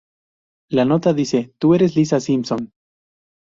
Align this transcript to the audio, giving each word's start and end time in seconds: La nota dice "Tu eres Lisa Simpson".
La 0.71 0.83
nota 0.83 1.13
dice 1.13 1.53
"Tu 1.59 1.75
eres 1.75 1.95
Lisa 1.95 2.19
Simpson". 2.19 2.71